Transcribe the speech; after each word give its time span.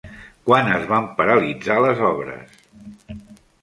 Quan 0.47 0.71
es 0.77 0.87
van 0.93 1.05
paralitzar 1.21 1.79
les 1.87 2.05
obres? 2.11 2.61